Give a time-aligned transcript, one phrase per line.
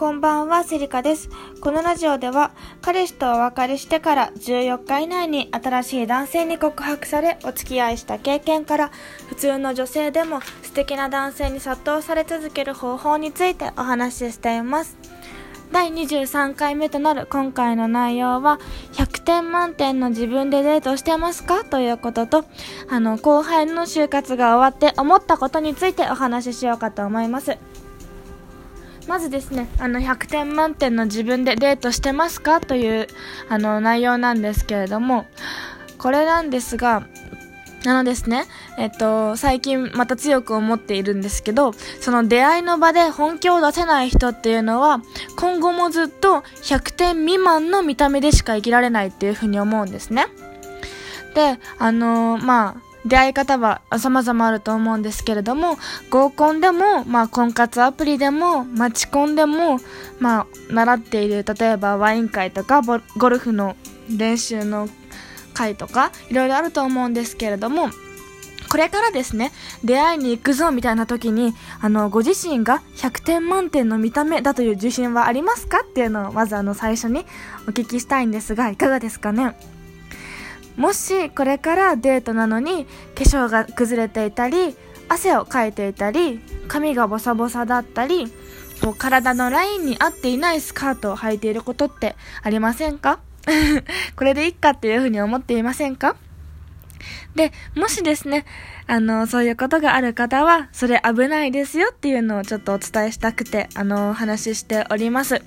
[0.00, 1.28] こんばんは、セリカです。
[1.60, 8.90] このラジオでは、彼氏とお別れしてから14日以内に新しい男性に告白され、お付き合いした経験から、
[9.28, 14.96] 普通の女性でも素敵な男性に殺到され続ける方法についてお話ししています。
[15.70, 18.58] 第23回目となる今回の内容は、
[18.94, 21.62] 100点満点の自分でデートしてますか？
[21.64, 22.46] ということと、
[22.88, 27.58] あの、後輩の就活が終わって思ったことについてお話ししようかと思います。
[29.10, 33.08] まずですね、あの、100点満点の自分でデートしてますかという、
[33.48, 35.26] あの、内容なんですけれども、
[35.98, 37.02] これなんですが、
[37.86, 38.44] あのですね、
[38.78, 45.02] えっと、最近また強く思っているんですけど、その出会いの場で本気を出せない人っていうのは、
[45.36, 50.28] 今後もずっと100点未満の見た目でしか生きられないっていうふうに思うんですね。
[51.34, 55.78] で、あのー、まあ、出会い方は様々あると思うんですけれども、
[56.10, 59.78] 合コンでも、まあ、婚活アプリでも、マチコンでも、
[60.18, 63.76] まあ、習っている、例えばワイン会とか、ゴルフの
[64.14, 64.88] 練習の
[65.54, 67.90] 会とか、いろいろあると思うんですけれども、
[68.68, 69.50] これからですね、
[69.82, 77.26] 出会いに行くぞみたいな時に、あの、ご自身が100点満点の見た目だという自信はありますかっていうのを、まずあの、最初に
[77.66, 79.56] お聞きしたいんですが、いかがですかね？
[80.76, 84.76] もし、これからデートなのに、化粧が崩れていたり、
[85.08, 88.32] 汗をかいていたり、髪がボサボサだったり、
[88.80, 93.18] こう体のラインに合っていないスカートを履いていることってありませんか？
[94.16, 96.16] これでいいかっていうふうに思っていませんか？
[97.34, 98.44] で、もしですね、
[98.86, 105.42] あの、そういうことがある方は、それ危ないですよっていうのをちょっとお伝えしたくて、あの、お話ししております。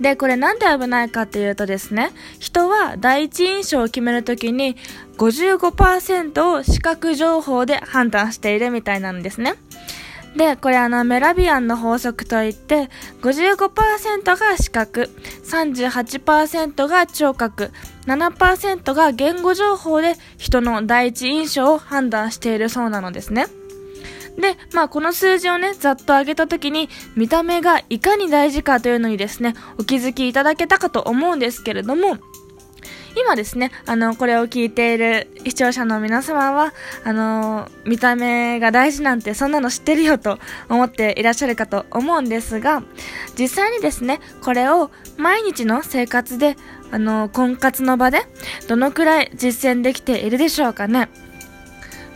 [0.00, 4.76] で、これなんで危ないかっていうとですね、人は第一印象を決めるときに
[5.18, 9.54] 55%を視覚情報で判断しているみたいなんですね。
[10.36, 12.88] で、これあの、メラビアンの法則といって、
[13.20, 15.10] 55%が視覚、
[15.44, 17.72] 38%が聴覚、
[18.06, 23.46] 7%が言語情報で人の第一印象を判断しているそうなのですね。
[24.40, 32.18] で、まあこの数字をね、ざっと上げたときに、見た目がいかに大事かというのにですね、お気づきいただけたかと思うんですけれども、
[33.16, 36.72] 今ですね、あの、これを聞いている視聴者の皆様は、
[37.04, 42.82] あの、見た目が大事なんてそんなの知ってるよと思っていらっしゃるかと思うんですが、
[43.38, 46.56] 実際にですね、これを毎日の生活で、
[46.92, 48.20] あの、婚活の場で、
[48.68, 51.08] どのくらい実践できているでしょうかね。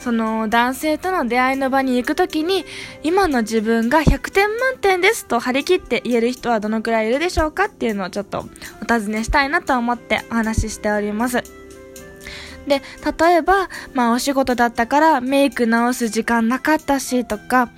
[0.04, 2.66] その男性との出会いの場に行くときに、
[3.03, 8.44] 今の自分が100点満点ですと張り切って言える人はどのくらいいるでしょうかっていうのをちょっと
[8.82, 11.42] お尋ねしたいなと思ってお話ししております。
[12.66, 12.82] で、
[13.19, 17.71] 例えば、まあお仕事だったからメイク直す時間なかったしとか、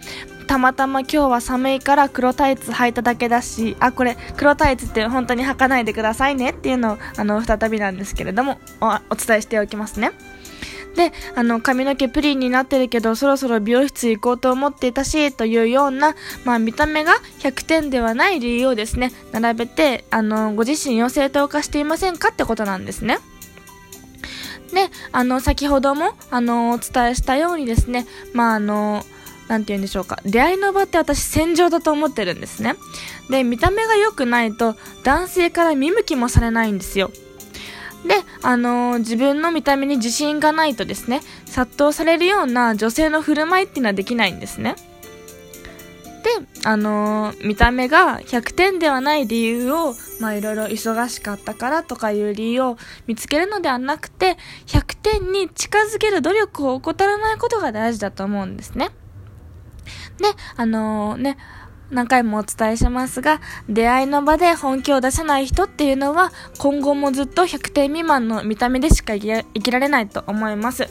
[0.49, 10.11] たまたま今日は寒いから黒タイツ履いただけだし、あ、これ黒タイツって本当に履かないでくださいねっていうのを、あの、再びなんですけれども、おお伝えしておきますね。
[10.97, 16.15] で、あの、髪の毛プリンになってるけど、そろそろ美容室行こうと思っていたし、というような、
[16.45, 23.19] まあ、見た目が100点ではない理由をですね、並べて、あの、ご自身を正当化していませんかってことなんですね。
[24.73, 29.05] で、あの、先ほども、あの、お伝えしたようにですね、まあ、あの、
[29.49, 30.19] なんて言うんでしょうか。
[30.25, 32.75] 出会いの場って私戦場だと思ってるんですね。
[33.31, 34.75] で、見た目が良くないと
[35.05, 37.13] 男性から見向きもされないんですよ。
[38.05, 44.77] で、あのー、自分の見た目に自信がないとですね、殺到されるような女性の振る舞いっていうのはできないんですね。
[46.23, 46.31] で、
[46.65, 52.77] あのー、見た目が100点ではない理由を、まあいろいろ忙しかったからとかいう理由を
[53.07, 54.37] 見つけるのではなくて、
[54.67, 58.91] 100点に近づける努力を怠らないことが大事だと思うんですね。
[60.19, 60.25] で、
[60.57, 61.39] あのー、ね、
[61.91, 70.89] 何回もお伝えしますが、出会いの場で本気を出せない人っていうのは、今後もずっと100点未満の見た目でしか生きられないと思います。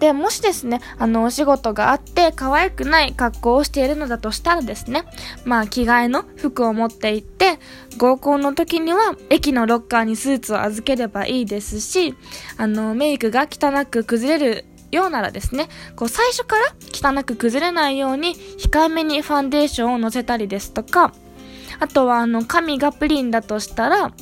[0.00, 5.04] で、もしですね、あの、お仕事があって可愛くない格好をしているのだとしたらですね、
[5.44, 7.58] まあ、着替えの服を持って行って、
[7.98, 12.14] 合コンの時には駅のロッカーにスーツを預ければいいですし、
[12.56, 21.12] あの、メイクが汚く崩れるようならですね、こう最初から汚く崩れないように控えめにファンデーションをのせたりですとか、
[21.78, 24.12] あとはあの髪がプリンだとしたら、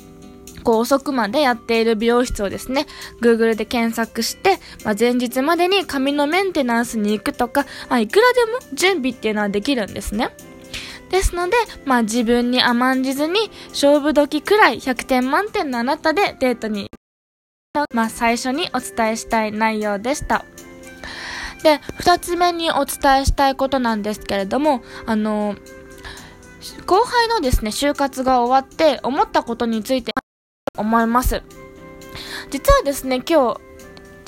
[0.65, 2.87] こう遅くまでやっている美容室をですね、
[3.23, 10.31] Google で検索して、まあ、前日までに髪のメンテナンスに行くとか、あ、いくらでも準備っていうのはできるんですね。
[11.11, 16.91] ですので、まあ自分に甘んじずに、勝負時くらい100点満点のあなたでデートに、
[17.93, 20.45] まあ最初にお伝えしたい内容でした。
[21.63, 25.57] で、二つ目にお伝えしたいことなんですけれども、あの、
[26.87, 30.13] 後輩のですね、就活が終わって思ったことについて
[30.77, 31.43] 思います。
[32.51, 33.61] 実はですね、今日、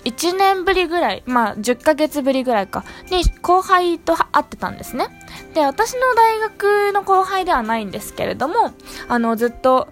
[0.05, 5.09] 1年ぶりぐらい、まあ10ヶ月ぶりぐらいか、に後輩と会ってたんですね。
[5.55, 8.73] で、私の大学の後輩ではないんですけれども、
[9.09, 9.89] あの、ずっと、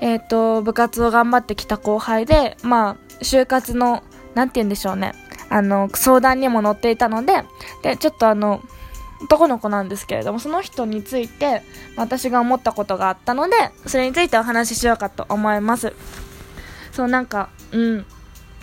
[0.00, 4.02] えっ、ー、と、部活を頑張ってきた後輩で、まあ、就活の、
[4.34, 5.14] なんて言うんでしょうね。
[5.50, 7.44] あの、相談にも乗っていたので、
[7.82, 8.62] で、ちょっとあの、
[9.22, 11.62] 男の子なんですけれども、その人について、
[11.96, 13.54] 私が思ったことがあったので、
[13.86, 15.92] それについてお話ししようかと思います。
[16.92, 18.06] そう、なんか、うん。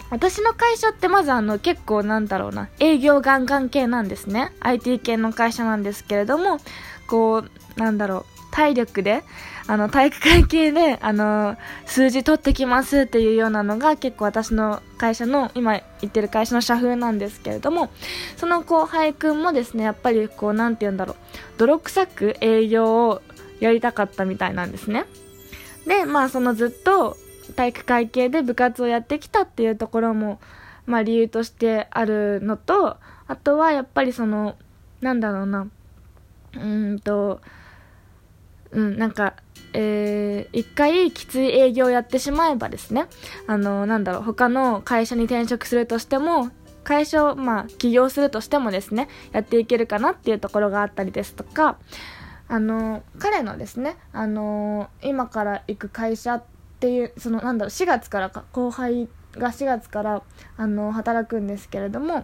[0.09, 4.53] 私の会社ってまずあの結構なんだろうな、営業ガンガン系なんですね。
[4.61, 6.59] IT 系の会社なんですけれども、
[7.07, 9.23] こう、なんだろう、体力で、
[9.67, 17.89] あの、体育会系で、あの、数字取ってきますっていうようなのが結構私の会社の、今言ってる会社の社風なんですけれども、
[18.37, 21.15] その後輩くんもですね、やっぱりこう、なんて言うんだろう、
[21.57, 23.21] 泥臭く営業を
[23.59, 25.05] やりたかったみたいなんですね。
[25.85, 27.17] で、まあそのずっと
[27.57, 30.39] 体育会系で部活をやってきたっていうところも、
[30.85, 34.55] まあ理由としてあるのと、あとはやっぱりその、
[35.01, 35.67] なんだろうな、
[36.55, 37.41] うんと、
[38.71, 39.33] うん、なんか、
[39.73, 43.07] えー、一回きつい営業をやってしまえばですね、
[43.47, 46.51] あの、なんだろう、他の会社に転職するとしても、
[46.83, 51.77] 会社を、まあ、起業するとしてもですね、やっていけるかなっていうところがあったりですとか、
[52.47, 56.41] あの、彼のですね、あの、今から行く会社
[56.77, 60.21] っていう、その、なんだろう、4月からか、後輩が4月から、
[60.57, 62.23] あの、働くんですけれども、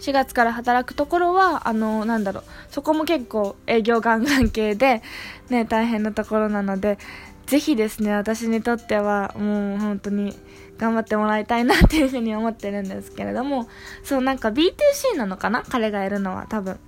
[0.00, 5.02] 4月から働くところは、あの、なんだろう、そこも結構営業ガンガン系で、
[5.48, 6.98] ね、大変なところなので、
[7.46, 10.36] ぜひですね、私にとっては、もう本当に
[10.76, 13.68] 頑張ってもらいたいなっていうふうに思ってるんですけれども、
[14.02, 15.62] そう、なんか B2C なのかな？
[15.62, 16.80] 彼がいるのは多分。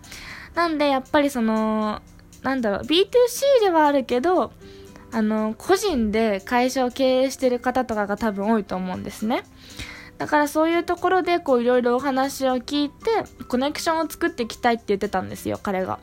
[0.56, 2.02] なんで、やっぱりその、
[2.42, 4.52] なんだろう、B2C ではあるけど、
[5.12, 9.42] あの、個人で会社を経営してる方とかが多分多いと思うんですね。
[10.18, 13.04] だからそういうところでこういろいろお話を聞いて
[13.46, 16.00] コネクションを作っていきたいって言ってたんですよ彼が。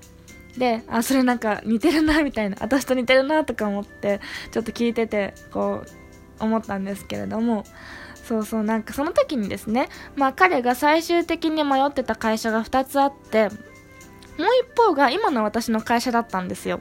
[0.57, 4.21] であそれなんか似てるなみたいな私と似てるなとか思って
[4.51, 7.65] ちょっと聞いててこう思ったんですけれども
[8.23, 13.55] そうそうなんかその時にですねまあ彼が最終的に迷ってた会社が2つあってもう
[14.73, 16.79] 一方が今の私の会社だったんですよ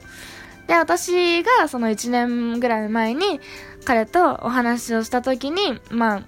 [0.67, 3.39] で私がその1年ぐらい前に
[3.83, 6.21] 彼とお話をした時にまあ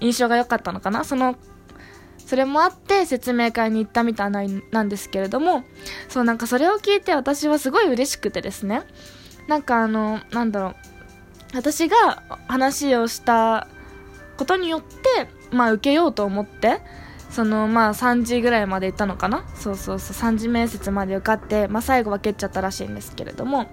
[0.00, 1.04] 印象が良かったのかな。
[1.04, 1.36] その
[2.18, 5.62] それもあって説明会に行ったみたいなんですけれども
[6.08, 8.82] そうなんかそれを聞いて私はすごい嬉しくてですね。
[9.46, 10.74] なんかあのなんだろう。
[11.54, 13.68] 私が話をした
[14.36, 16.80] ことによってまあ受けようと思って
[17.34, 19.44] そのまあ3時ぐらいまで行ったのかな？
[19.56, 20.16] そうそうそう。
[20.16, 23.66] 3時面接まで受かって、まあ、最後は蹴っちゃったらしいんですけれども。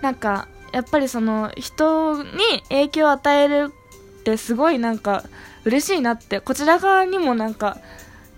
[0.00, 2.30] なんかやっぱりその人に
[2.70, 3.72] 影響を与える
[4.20, 5.24] ってすごいなんか
[5.64, 6.40] 嬉しいなって。
[6.40, 7.76] こちら側にもなんか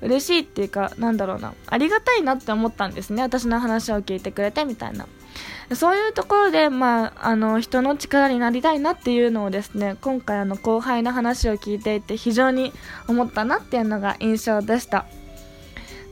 [0.01, 1.55] 嬉しいっていうかなんだろうな。
[1.67, 3.23] ありがたいなって思ったんですね。
[3.23, 5.07] 私の話を聞いてくれてみたいな。
[5.75, 12.73] そういうところで、まあ、あの人の力になりたいなっていうのをですね今回あの後輩の話を聞いていて非常に
[13.07, 15.07] 思ったなっていうのが印象でした。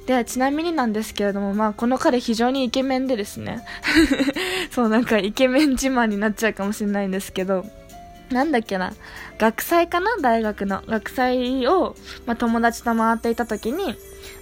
[0.06, 3.62] でちなみになんですけれども、まあ、この彼非常にイケメンでですね。
[4.70, 7.66] そうなんかイケメン自慢になっちゃうかもしれないんですけど。
[8.30, 8.92] なんだっけな、
[9.38, 10.16] 学祭かな？
[10.20, 10.82] 大学の。
[10.86, 13.94] 学祭を、まあ、友達と回っていた時に、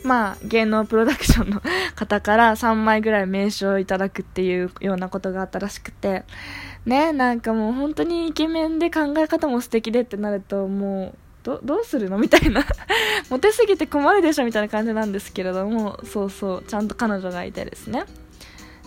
[0.02, 1.62] まあ、芸能プロダクションの
[1.94, 6.24] 方から3枚ぐらい名刺をいただくっていうようなことがあったらしくて、
[6.84, 12.18] ね、なんかもう本当にイケメンで考え方も素敵でってなると、もう、ど、どうするの？
[12.18, 12.64] みたいな。
[13.30, 18.04] モテすぎて困るでしょみたいな感じなんですけれども、そうそう、ちゃんと彼女がいてですね。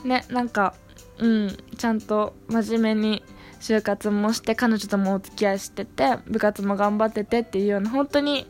[0.03, 0.73] ね、なんか、
[1.19, 3.23] うん、ちゃんと真面目に、
[3.59, 8.47] 就活もして彼女ともお付き合いしてて部活も頑張っててっていうような本当に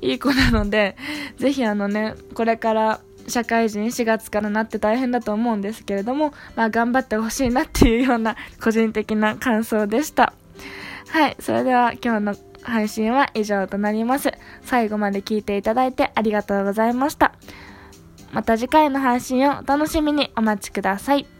[0.00, 0.96] いい子なので
[1.38, 10.32] ぜひあのねこれから社会人4月からなって大変だと思うんですけれども、まあ、頑張ってほしいなっていうような個人的な感想でした。
[11.08, 14.32] はいそれでは今日の配信は以上となります。
[14.62, 17.32] 最後まで聞いていただいてありがとうございました。
[18.32, 21.39] また次回の配信をお楽しみにお待ちください。